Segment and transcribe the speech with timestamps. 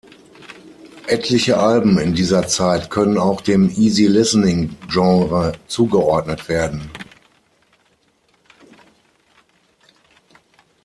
[1.05, 6.89] Etliche Alben in dieser Zeit können auch dem Easy-Listening-Genre zugeordnet werden.